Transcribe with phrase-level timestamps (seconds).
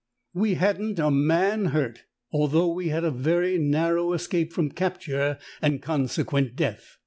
[0.33, 5.79] "We hadn't a man hurt, although we had a very narrow escape from capture and
[5.79, 6.97] consequent death.